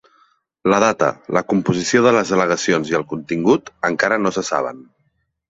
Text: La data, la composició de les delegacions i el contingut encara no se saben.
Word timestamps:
La 0.73 0.77
data, 0.83 1.09
la 1.37 1.43
composició 1.53 2.01
de 2.07 2.13
les 2.15 2.31
delegacions 2.37 2.91
i 2.93 2.99
el 3.01 3.05
contingut 3.13 3.71
encara 3.93 4.21
no 4.25 4.35
se 4.39 4.47
saben. 4.51 4.83